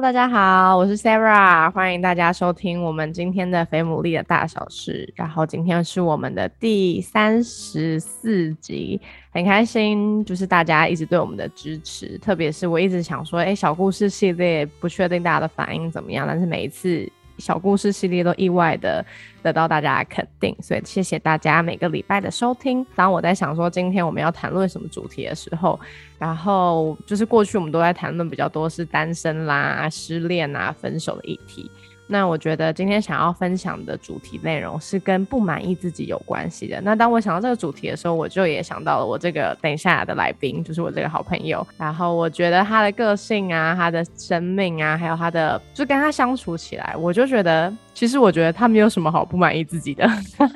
[0.00, 5.06] 大家好，我是 Sarah，欢迎大家收听我们今天的《肥牡蛎的大小事》。
[5.14, 17.08] 然后今天是我们的第三十四集，很开心，就是大家一直对我们的支持，特别是我一直想说，哎，小故事系列不确定大家的反应怎么样，但是每一次。
[17.38, 19.04] 小故事系列都意外的
[19.42, 22.84] 得到大家的肯定，所以谢谢大家每个礼拜的收听。
[22.94, 25.78] 当我在想说今天我们要谈论什么主题的时候，
[26.18, 31.70] 然后就是过去我们都在谈论比较多是单身啦、失恋啊、分手的议题。
[32.06, 36.80] 那我觉得今天想要分享的主题内容是跟不满意自己有关系的。
[36.82, 41.66] 那当我想到这个主题的时候，我就也想到了我这个等一下的来宾，就是我这个好朋友。
[41.78, 50.08] 然后我觉得他的个性啊，他的生命啊，还有他的，就跟他相处起来，我就觉得，其实我觉得他没有什么好不满意自己的。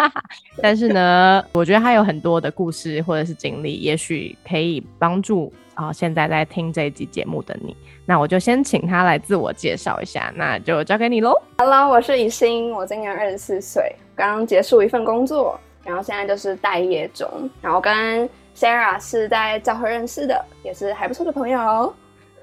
[0.62, 7.74] 但是呢，我觉得他有很多的故事或者是经历，也许可以帮助啊现在在听这一集节目的你。
[8.04, 11.32] 那我就先请他来自我介绍一下，那就交给你喽。
[11.58, 21.94] Hello，我是以欣，我今年二十四岁，刚刚结束一份工作，然后现在就是待业中，然后跟 Sarah 是在教会认识的，也是还不错的朋友。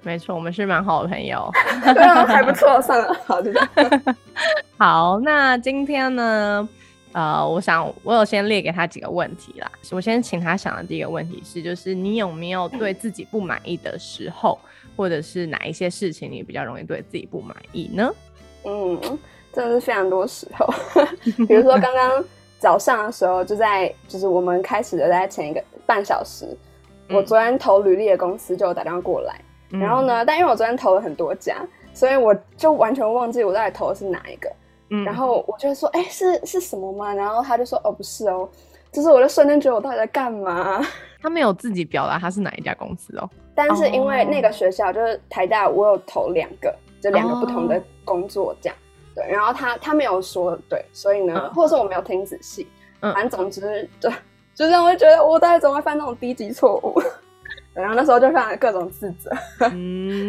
[0.02, 1.52] 没错，我们是蛮好的朋友。
[1.94, 3.70] 对啊，还不错，算了，好就这样。
[4.80, 6.70] 好，那今天呢，
[7.16, 9.72] 呃，我想我有先列给他几个问题啦。
[9.92, 14.60] 我先请他想的第一个问题是，就是你有没有对自己不满意的时候？
[14.98, 18.14] 或者是哪一些事情你比较容易对自己不满意呢？
[18.66, 19.00] 嗯，
[19.54, 20.68] 真的是非常多时候，
[21.48, 22.22] 比如说刚刚
[22.60, 26.46] 早上的时候，就在就是我们开始的在前一个半小时，
[27.10, 34.52] 我昨天投履历的公司就打电话过来，然后呢，但因为我昨天投了很多家，所以我就完全忘记我到底投的是哪一个。
[34.90, 37.14] 嗯，然后我就说，哎，是是什么吗？
[37.14, 38.48] 然后他就说，哦，不是哦，
[38.92, 40.86] 就是我就瞬间觉得我到底在干嘛？
[41.22, 43.30] 他没有自己表达他是哪一家公司哦。
[43.56, 48.78] 但是因为那个学校就是台大，我有投两个，就两个不同的工作这样，
[49.16, 49.26] 对。
[49.28, 52.68] 然后他他没有说对，所以呢，或者说我没有听仔细，
[53.00, 54.10] 反正总之就
[54.54, 57.02] 就让我觉得我到底怎么会犯那种低级错误？
[57.76, 59.30] 然后那时候就犯了各种自责，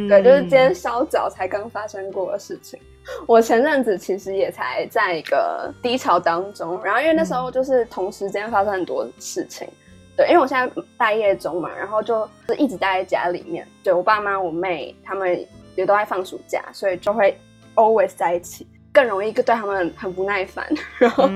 [0.09, 2.79] 对，就是今天烧脚才刚发生过的事情。
[3.27, 9.69] 我前阵子其实也才在一个低潮当中，然后因为那时候就是同时间发生很多事情。
[10.17, 13.69] 对，因为我现在待业中嘛，然后就是一直待在家里面。
[13.85, 15.39] 对我爸妈、我妹他们
[15.77, 17.39] 也都在放暑假，所以就会
[17.75, 20.67] always 在一起，更容易对他们很不耐烦，
[20.99, 21.29] 然后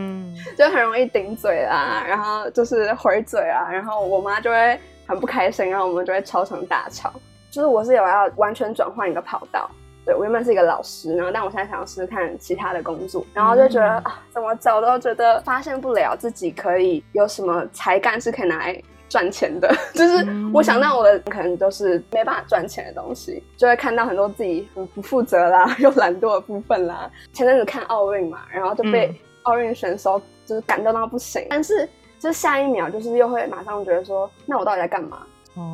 [0.56, 7.12] 就很容易顶嘴啦，然后就是回嘴啊，然后我妈就会很不开心，然后我们就会超成大吵。
[7.50, 9.68] 就是我是有要完全转换一个跑道。
[10.04, 27.10] 对，我原本是一个老师，然后但我现在想要试试看其他的工作，然后就觉得啊，怎么找都觉得发现不了自己可以有什么才干是可以拿来赚钱的， 就是我想到我的可能都是没办法赚钱的东西，就会看到很多自己很不负责啦， 又懒惰的部分啦。
[27.32, 31.86] 前阵子看奥运嘛，然后就被奥运选手就是感动到不行，但是
[32.20, 35.22] 就是下一秒就是又会马上觉得说，那我到底在干嘛？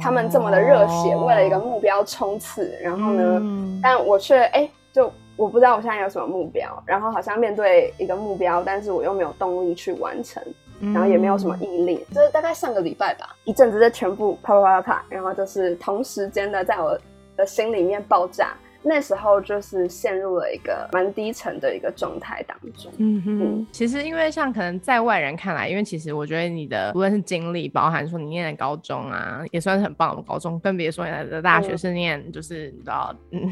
[0.00, 3.42] 他们这么的热血，为了一个目标冲刺，然后呢，
[3.82, 10.42] 但我却哎，就我不知道我现在有什么目标，然后好像面对一个目标，但是我又没有动力去完成，
[10.80, 12.06] 然后也没有什么毅力。
[12.14, 16.98] 就是大概上个礼拜吧，一阵子就全部啪啪啪啪，然后就是同时间的在我
[17.36, 18.54] 的心里面爆炸。
[18.88, 22.92] 那时候就是陷入了一个蛮低沉的一个状态当中。
[22.98, 33.50] 嗯哼，其实因为像可能在外人看来，因为其实我觉得你的无论是经历，包含说你念的高中啊，也算是很棒的高中，更别说你的大学是念就是你知道， 嗯，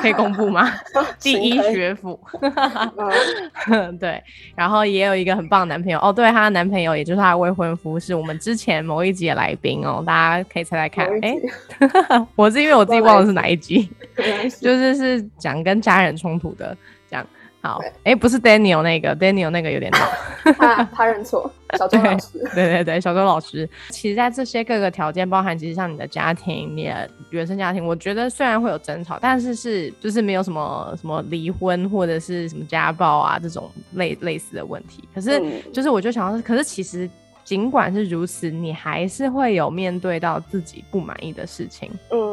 [0.00, 0.70] 可以公布吗？
[1.20, 2.18] 第一学府。
[3.98, 4.22] 对，
[4.54, 10.12] 然后也有一个很棒的男朋友哦，对，她的男朋友也就是她的未婚夫，是我们之前某一集的来宾哦，大
[10.42, 11.08] 家可以猜猜看。
[11.22, 11.36] 哎，
[12.36, 13.90] 我是因为我自己忘了是哪一集。
[14.60, 16.76] 就是是讲跟家人冲突的，
[17.08, 17.26] 这样
[17.60, 17.80] 好。
[18.04, 19.98] 哎，不是 Daniel 那个，Daniel 那个有点闹，
[20.58, 22.38] 他他认错， 小周老师。
[22.54, 23.68] 对对对，小周老师。
[23.90, 35.08] 其实，在这些各个条件，包含其实像你的家庭，你的原生家庭，我觉得虽然会有争吵，但是是就是没有什么什么离婚或者是什么家暴啊这种类类似的问题。
[35.14, 35.40] 可是，
[35.72, 37.08] 就是我就想到，可是其实。
[37.44, 41.90] 尽管是如此，你还是会有面对到自己不满意的事情。
[42.12, 42.31] 嗯，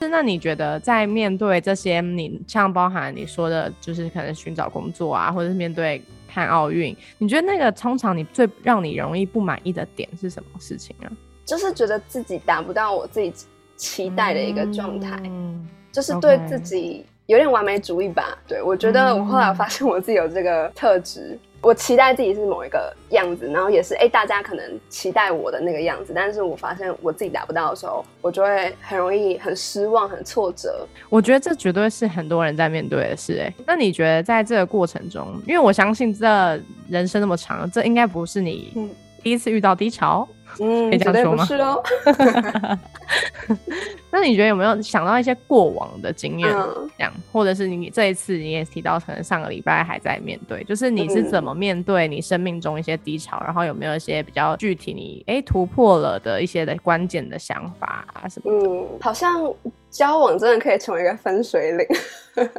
[0.00, 11.12] 是那你觉得在面对这些，你像包含你说的，就是可能寻找工作啊，或者是面对看奥运，你觉得那个通常你最让你容易不满意的点是什么事情啊？
[11.44, 13.32] 就是觉得自己达不到我自己
[13.76, 18.38] 期待的一个状态，嗯就是对自己有点完美主义吧。
[18.46, 21.38] 对我觉得我后来发现我自己有这个特质。
[21.62, 30.84] 我期待自己是某一个样子，然后也是哎，大家可能期待我的那个样子，但是我发现我自己达不到的时候，我就会很容易很失望、很挫折。
[31.08, 33.38] 我觉得这绝对是很多人在面对的事。
[33.38, 38.90] 哎，那你觉得在这个过程中，因为我相信这人生那么长，这应该不是你
[39.22, 40.26] 第一次遇到低潮。
[40.60, 41.44] 嗯，可以这样说吗？
[41.46, 41.82] 是哦。
[44.10, 58.52] 那你觉得有没有想到一些过往的经验，这样，或者是你这一次你也提到，可能上个礼拜还在面对，就是你是怎么面对你生命中一些低潮，然后有没有一些比较具体你哎突破了的一些的关键的想法啊什么？
[58.52, 59.50] 嗯，好像
[59.88, 61.86] 交往真的可以成为一个分水岭。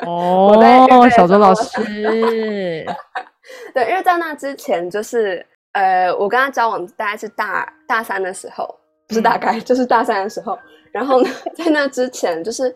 [0.07, 0.57] 哦，
[1.15, 1.83] 小周老师。
[3.71, 5.45] 对，因为在那之前就是。
[5.73, 8.73] 呃，我跟他交往大概是大大三的时候，
[9.07, 10.57] 不是大概 就是大三的时候。
[10.91, 12.75] 然后呢，在那之前，就是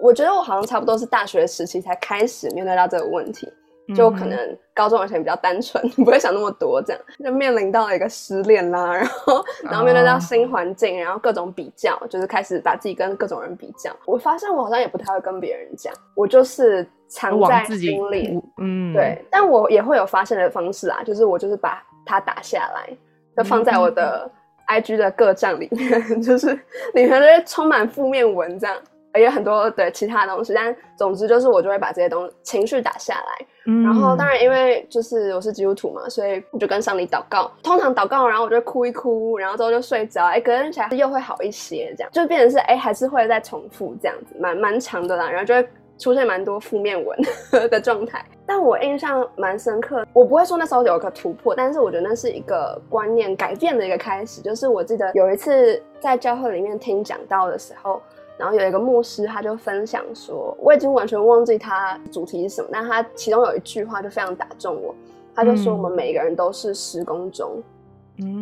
[0.00, 3.48] 我觉得我好像差不多是大学时期才开始面对到这个问题，
[3.94, 13.90] 就可能高中以前比较单纯， 不会想那么多，这样就面临到了一个失恋啦， 然后然后面对到新环境，然后各种比较，就是开始把自己跟各种人比较。
[14.04, 19.24] 我发现我好像也不太会跟别人讲，我就是藏在心里，嗯，对。
[19.30, 21.82] 但我也会有发现的方式啊，就是我就是把。
[22.10, 22.88] 它打下来，
[23.36, 24.30] 就放在我的
[24.64, 26.58] I G 的各站里面， 就是
[26.94, 28.74] 里面都是充满负面文章，
[29.14, 30.52] 也有很多对其他东西。
[30.54, 33.46] 但总之就是我就会把这些东西情绪打下来。
[33.84, 37.50] 然后当然因为就是我是基督徒嘛，所以我就跟上帝祷告。
[37.62, 40.24] 通常祷告，然后我就哭一哭，然后之后就睡着。
[40.24, 45.30] 哎，隔天起来又会好一些，这样就变成是哎还是会再重复这样子，蛮蛮长的啦。
[45.30, 45.68] 然后就会。
[46.00, 47.18] 出现蛮多负面文
[47.68, 50.06] 的状态，但我印象蛮深刻。
[50.12, 54.40] 我不会说那时候有个突破，但是我觉得那是一个观念改变的一个开始。
[54.40, 58.00] 就是我记得有一次在教会里面听讲道的时候，
[58.38, 64.94] 然后有一个牧师他就分享说，我已经完全忘记他主题是什么，但他其中有一句话就非常打中我。
[65.34, 67.62] 他就说我们每个人都是施工中，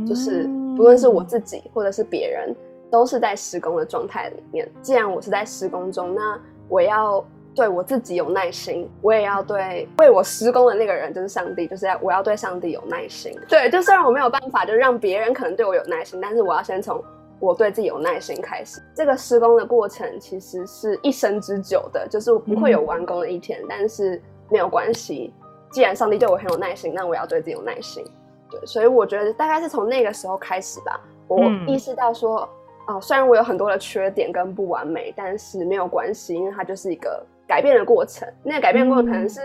[0.06, 0.44] 就是
[0.76, 2.54] 不论是我自己或者是别人，
[2.90, 4.70] 都是在施工的状态里面。
[4.82, 6.38] 既然我是在施工中，那
[6.68, 7.24] 我要。
[7.54, 13.34] 对我自己有耐心，我也要对为我施工的那个人，就是上帝，就是要我要对上帝有耐心。
[13.48, 17.02] 对，就虽然我没有办法，就让别人可能对我有耐心，但是我要先从
[17.40, 18.80] 我对自己有耐心开始。
[18.94, 23.60] 这个施工的过程其实是一生之久的，就是不会有完工的一天。
[23.68, 25.32] 但是没有关系，
[25.70, 28.04] 既然上帝对我很有耐心，那我要对自己有耐心。
[28.50, 32.48] 对，所以我觉得大概是从那个时候开始吧，我意识到说，
[32.86, 37.24] 哦，虽然我有很多的缺点跟不完美，但是没有关系，因为它就是一个。
[37.48, 39.40] 改变的过程，那个改变过程可能是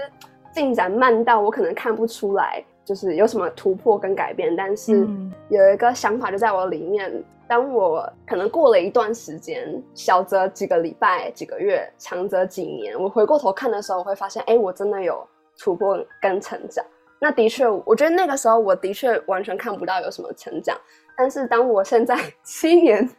[0.51, 4.55] 进展慢到我可能看不出来，就是有什么突破跟改变。
[4.55, 5.07] 但是
[5.49, 15.21] 有一个想法就在我里面，当我可能过了一段时间，小则几个礼拜、几个月，长则几年，我回过头看的时候，我会发现，哎，我真的有
[15.59, 16.81] 突破跟成长。
[17.19, 20.77] 那的确，我觉得那个时候我的确完全看不到有什么成长。
[21.17, 23.09] 但是当我现在 七年。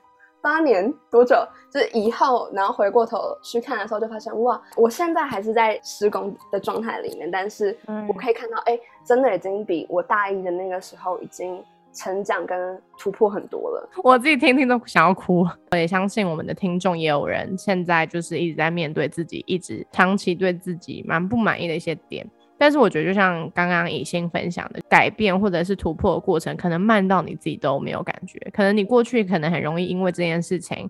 [0.40, 1.36] 八年多久？
[1.70, 13.88] 就是以后，然后回过头去看的时候，就发现哇，我现在还是在施工的状态里面，但是我可以看到，哎，真的已经比我大一的那个时候已经成长跟突破很多了。
[14.02, 15.46] 我自己听听都想要哭。
[15.70, 22.26] 我也相信我们的听众也有人现在就是一直在面对自己，一直长期对自己蛮不满意的一些点。
[22.58, 28.38] 但是我觉得，就像刚刚以欣分享的，改变或者是突破的过程，可能慢到你自己都没有感觉。
[28.52, 30.88] 可能你过去可能很容易因为这件事情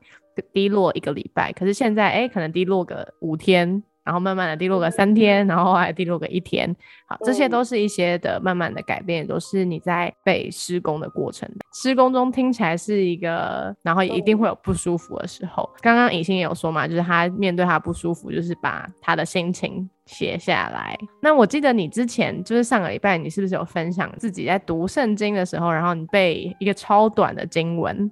[0.53, 3.83] 低落一个礼拜，可是现在哎，可能低落个五天。
[4.05, 6.75] 然后慢慢的低落个三天，然后还低落个一天，
[7.07, 11.49] 好，这些都是一些的慢慢的改变，都是你在被施工的过程。
[11.73, 15.69] 施工中听起来是一个，然后一定会有不舒服的时候。
[15.81, 20.99] 刚刚尹欣也有说嘛，就是他面对他不舒服，就是把他的心情写下来。
[21.21, 28.11] 那我记得你之前就是上个礼拜，你是不是有分享自己在读圣经的时候，然后你被一个超短的经文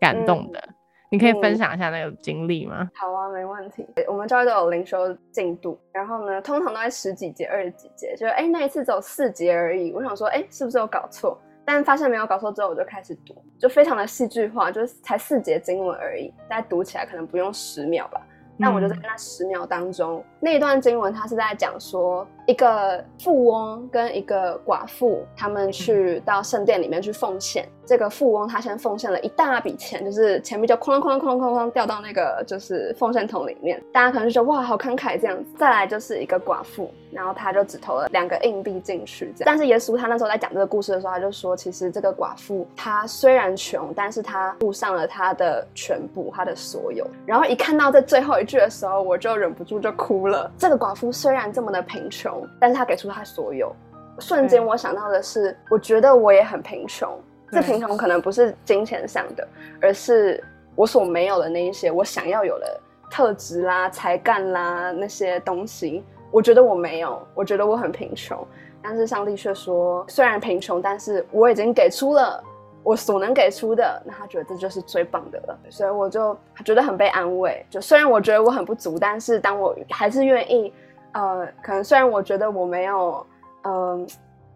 [0.00, 0.62] 感动的？
[1.10, 2.90] 你可以分享一下那个经历吗？
[2.94, 3.86] 好啊，没问题。
[4.06, 9.92] 我们教育都有零修进度，然后呢，通常都在十几节、二十几节，就哎那一次只有四节而已。
[9.92, 11.38] 我想说，哎，是不是有搞错？
[11.64, 18.20] 但发现没有搞错之后，我就开始读，就非常的戏剧化，就是才四节经文而已，大家读起来可能不用十秒吧。
[18.56, 27.68] 那我就在那十秒当中，那一段经文它是在讲说，一个富翁跟一个寡妇，他们去到圣殿里面去奉献。
[27.84, 33.82] 这个富翁他先奉献了一大笔钱，就是钱币就哐哐哐哐哐掉到那个就是奉献桶里面。
[33.92, 35.50] 大家可能就觉得哇，好慷慨这样子。
[35.58, 39.32] 再来就是一个寡妇，然后他就只投了两个硬币进去。
[39.36, 47.06] 这样，但是耶稣他那时候在讲这个故事的时候，他就说，其实这个寡妇她虽然穷，但是她付上了她的全部，她的所有。
[47.26, 50.50] 然后一看到这最后一句的时候，我就忍不住就哭了。
[50.58, 53.74] 这个寡妇虽然这么的贫穷，但是他给出他所有。
[54.18, 57.08] 瞬间我想到的是，我觉得我也很贫穷。
[57.50, 59.46] 这贫穷可能不是金钱上的，
[59.80, 60.42] 而是
[60.74, 62.80] 我所没有的那一些我想要有的
[63.10, 66.04] 特质啦、才干啦那些东西。
[66.30, 68.46] 我觉得我没有，我觉得我很贫穷。
[68.82, 72.42] 但是上帝却说，虽然贫穷，但是我已经给出了
[72.82, 74.02] 我所能给出的。
[74.04, 77.64] 那他觉得这就是最棒的了，所以我就觉得很被安慰。
[77.70, 80.72] 就虽然我觉得我很不足，但是当我还是愿意，
[81.18, 83.26] 呃，可能虽然我觉得我没有，
[83.64, 84.06] 嗯。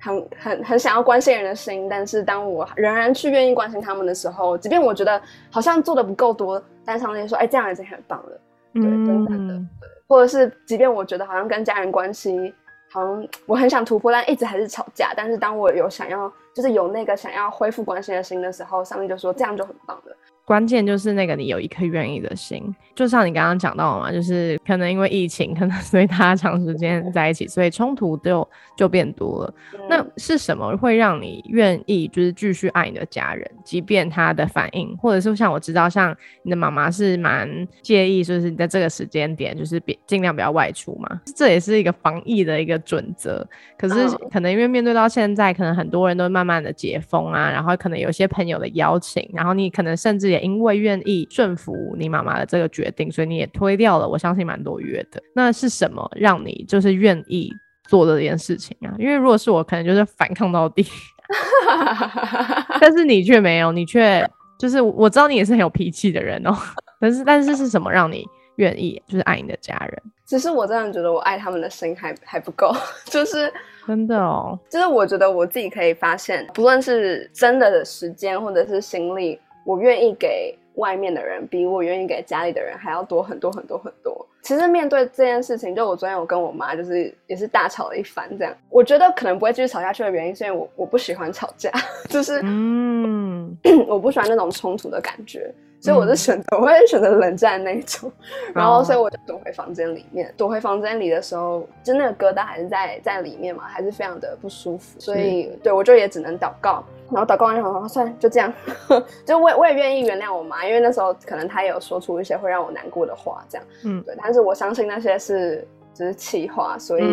[0.05, 8.41] 很很很想要关心人的心，但是当我仍然去愿意关心他们的时候，即便我觉得好像做的不够多，但上帝说：“哎，这样已经很棒了。”
[8.75, 9.61] 对，等等的，
[10.09, 12.53] 或者是即便我觉得好像跟家人关系
[12.91, 15.13] 好像我很想突破，但一直还是吵架。
[15.17, 22.63] 但是当我有想要，就是有那个想要恢复关心的心的时候，上帝就说：“这样就很棒了。”关键就是那个你有一颗愿意的心，
[22.95, 28.47] 就像你刚刚讲到嘛，就是可能因为疫情，可能 所以大家长时间在一起，所以冲突就
[28.77, 29.55] 就变多了。
[29.89, 37.49] 那是什么会让你愿意就是继续爱你的家人，即便他的反应，或者是像我知道，像你的妈妈是蛮
[37.81, 43.47] 介意，就是你在这个时间点就是别尽量不要外出嘛，这也是一个防疫的一个准则。
[43.79, 54.09] 可是可能因为面对到现在，可能很多人都慢慢的解封啊，然后可能有些朋友的邀请，然后你可能甚至也因为愿意顺服你妈妈的这个决定，所以你也推掉了。
[54.09, 55.23] 我相信蛮多约的。
[55.35, 57.53] 那是什么让你就是愿意
[57.89, 58.95] 做这件事情啊？
[58.99, 60.85] 因为如果是我，可能就是反抗到底。
[62.81, 66.57] 但是你却没有，你却就是我知道你也是很有脾气的人哦。
[67.01, 68.25] 但是但是是什么让你
[68.57, 70.03] 愿意就是爱你的家人？
[70.27, 72.75] 只是我真的觉得我爱他们的心还还不够，
[73.05, 73.53] 就是
[73.87, 74.59] 真的哦。
[74.71, 79.39] 就是我觉得我自己可以发现，不论是真的的时间或者是心力。
[79.65, 84.27] 我愿意给外面的人，比我愿意给家里的人还要多很多很多很多。
[84.43, 88.53] 其实面对这件事情，就我昨天我跟我妈就是也是大吵了一番，这样。
[88.71, 91.71] 我觉得可能不会继续吵下去的原因，是因为我我不喜欢吵架，
[92.11, 95.53] 就是嗯， 我不喜欢那种冲突的感觉。
[95.83, 98.11] 所以我就选择，我会选择冷战那一种，
[98.55, 100.33] 然后所以我就躲回房间里面。
[100.37, 105.01] 躲回房间里的时候，就那个疙瘩还是在在里面嘛，还是非常的不舒服。
[105.01, 108.53] 所以对我就也只能祷告，然后祷告完之后，算了，就这样。
[109.27, 113.67] 就我我也愿意原谅我妈，因为那时候可能她也有说出一些会让我难过的话，这样。
[113.85, 114.15] 嗯，对。
[114.23, 115.67] 但是我相信那些是。
[115.95, 117.05] 只是气话，所以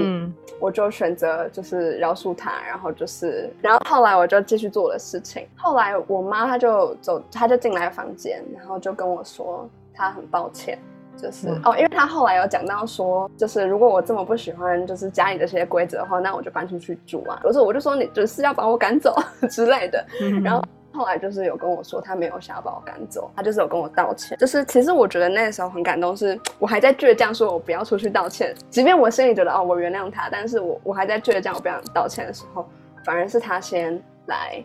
[0.59, 5.47] 我就选择就是饶恕他，然后就是，然后后来我就继续做我的事情。
[5.55, 10.79] 后来我妈她就走，她就进来房间，然后就跟我说，她很抱歉，
[11.17, 17.39] 就是哦，因为她后来有讲到说，就是如果我这么不喜欢就是家里的这些规则的话，那我就搬出去住啊。
[17.43, 19.15] 有时候我就说你就是要把我赶走
[19.49, 20.05] 之类的，
[20.43, 20.63] 然后。
[20.99, 24.37] 后来就是有跟我说，他没有想要把我赶走，他就是有跟我道歉。
[24.37, 32.67] 就是其实我觉得那个时候很感动，是我还在倔强说我不要出去道歉，即便我心里觉得哦我原谅他，但是我我还在倔强我不想道歉的时候，
[33.05, 34.61] 反而是他先来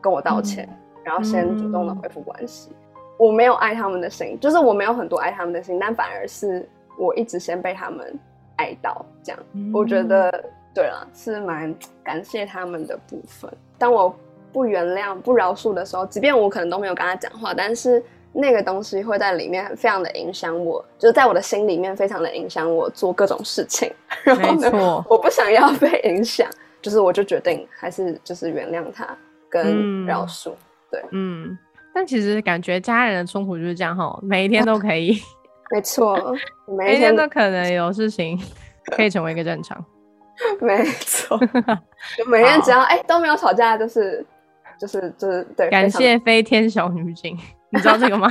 [0.00, 0.68] 跟我道歉，
[1.02, 2.70] 然后先主动的恢复关系。
[3.18, 8.16] 我没有爱他们的心，就是我没有很多爱他们的心，但反而是我一直先被他们
[8.58, 9.40] 爱到这样。
[9.72, 10.30] 我觉得
[10.72, 13.52] 对了，是蛮感谢他们的部分。
[13.76, 14.14] 当我。
[14.54, 18.00] 不原谅、不饶恕的时候，即便我可能都没有跟他讲话，但是
[18.32, 23.92] 那个东西会在里面非常的影响我，就是在我的心里面非常的影响我做各种事情。
[24.22, 26.48] 然后呢，我不想要被影响，
[26.80, 29.04] 就是我就决定还是就是原谅他
[29.50, 30.52] 跟饶恕。
[30.88, 31.58] 对，嗯。
[31.92, 35.16] 但其实感觉家人的冲突就是这样哈，每一天都可以。
[35.74, 36.16] 没错，
[36.66, 38.40] 每一天都可能有事情
[38.96, 39.84] 可以成为一个正常。
[40.60, 41.38] 没错，
[42.16, 44.24] 就每天只要哎都没有吵架，就是。
[44.78, 47.36] 就是就是对，感谢飞天小女警，
[47.70, 48.28] 你知道这个吗？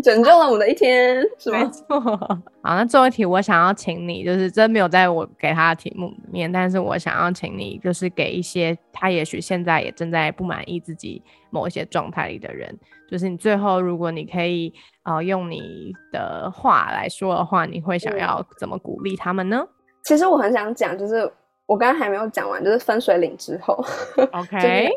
[0.00, 1.98] 拯救了我的一天，是没错。
[1.98, 12.72] 好，那最后一题，我想要请你，就是真没有在我给他的题目里面，但是我想要请你，就是给一些他也许现在也正在不满意自己某一些状态里的人，
[13.10, 19.66] 就是你最后如果你可以呃用你的话来说的话，你会想要怎么鼓励他们呢？
[20.04, 21.28] 其实我很想讲，就是
[21.66, 23.84] 我刚刚还没有讲完，就是分水岭之后，
[24.30, 24.88] OK。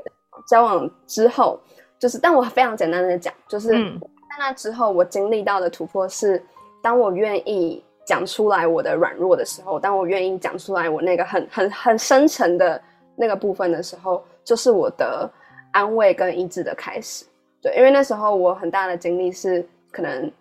[0.48, 1.60] 交往之后，
[2.00, 6.44] 就是，但我非常简单的讲，就是在那之后，我经历到的突破是，
[6.82, 12.82] 当我愿意讲出来我的软弱的时候，当我愿意讲出来我那个很很很深沉的
[13.16, 15.30] 那个部分的时候，就是我的
[15.72, 17.26] 安慰跟医治的开始。
[17.62, 20.32] 对，因为那时候我很大的经历是，可能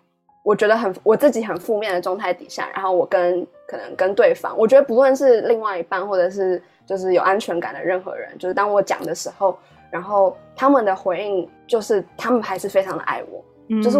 [0.43, 9.55] 我觉得很我自己很负面的状态底下，然后我跟可能跟对方，我觉得不论是另外一半或者是就是有安全感的任何人，就是当我讲的时候，
[9.91, 13.43] 然后他们的回应就是他们还是非常的爱我。
[13.81, 13.97] 就是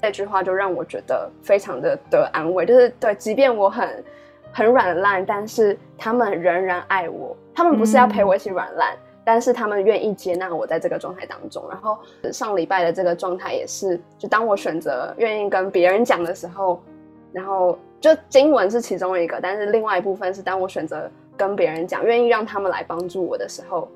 [0.00, 4.02] 这句话就让我觉得非常的得安慰，就是对，即便我很
[4.50, 7.36] 很软烂，但是他们仍然爱我。
[7.54, 11.62] 他们不是要陪我一起软烂，但是他们愿意接纳我在这个状态当中。
[11.68, 11.98] 然后
[12.32, 16.82] 上礼拜的这个状态也是，就当我选择愿意跟别人讲的时候，
[17.34, 23.90] 然后就经文是其中一个，但是另外一部分是当我选择跟别人讲，愿意让他们来帮助我的时候，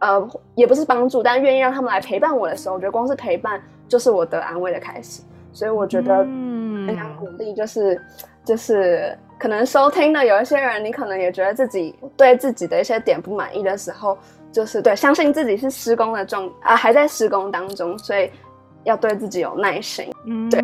[0.00, 3.60] 呃，也不是帮助，但愿意让他们来陪伴我的时候，我觉得光是陪伴。
[3.88, 7.98] 就是我得安慰的开始，所以我觉得很想鼓励，就是
[8.44, 14.18] 就是可能收听的有一些人，你可能也觉得自己对自己的一些点不满意的时候，
[14.52, 18.30] 就是对，相信自己是施工的状啊，还在施工当中，所以
[18.84, 20.12] 要对自己有耐心。
[20.26, 20.60] 嗯，对，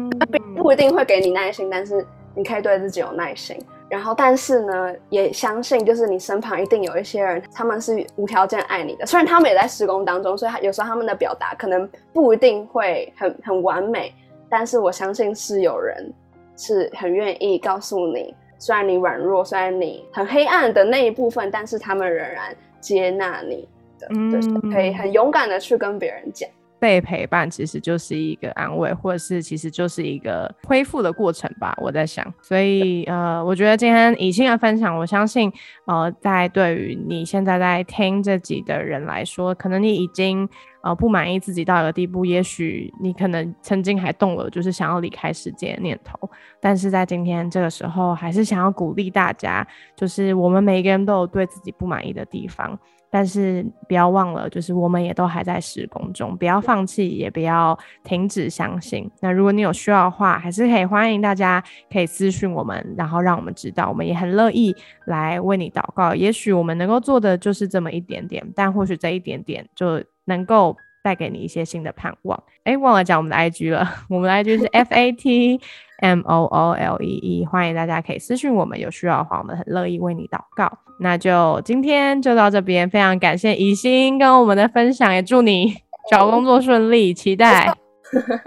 [0.54, 3.56] 不一定会给你耐心，但是你可以对自己有耐心。
[3.94, 9.06] 然后，但是呢，也相信就是你身旁一定有一些人，他们是无条件爱你的。
[9.06, 14.12] 虽然他们也在施工当中，所以他有时候他们的表达可能不一定会很很完美，
[14.50, 16.12] 但是我相信是有人
[16.56, 23.68] 是很愿意告诉你，虽然你软弱，虽然你很黑暗的那一部分，但是他们仍然接纳你
[24.00, 26.50] 的，就是可以很勇敢的去跟别人讲。
[26.84, 31.74] 被陪伴其实就是一个安慰，或者是其实就是一个恢复的过程吧。
[31.80, 35.50] 我在想，所以呃，我觉得今天以心的分享，我相信
[35.86, 40.46] 呃，在对于你现在在听这集的人来说，可能你已经
[40.82, 46.28] 呃不满意自己到一个地步，也许你可能曾经还动了就是想要离开世界的念头，
[46.60, 52.78] 但是在今天这个时候，还是想要鼓励大家，就是我们每一个人都有对自己不满意的地方。
[53.14, 59.08] 但是不要忘了，就是我们也都还在施工中，不要放弃，也不要停止相信。
[59.20, 64.74] 那如果你有需要的话，还是可以欢迎大家可以私讯我们，然后让我们知道，我们也很乐意
[65.06, 66.12] 来为你祷告。
[66.12, 72.42] 也许我们能够做的就是这么一点点，但或许这一点点就能够带给你一些新的盼望。
[72.64, 75.60] 哎，忘了讲我们的 IG 了， 我们的 IG 是 F A T
[76.00, 80.70] M O O L E E，欢迎大家可以私讯我们，有需要的话，我们很乐意为你祷告。
[81.00, 85.74] 那就今天就到这边，非常感谢宜心跟我们的分享，也祝你
[86.10, 87.72] 找工作顺利，期待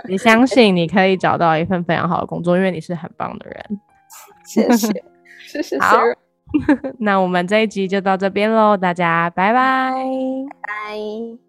[0.08, 3.80] 你相信你可以找到一份非常好的工作，因为你是很棒的人。
[4.46, 5.04] 谢谢，
[5.46, 5.78] 谢谢。
[5.80, 5.98] 好，
[7.00, 9.94] 那我们这一集就到这边喽，大家拜拜，
[10.62, 11.47] 拜。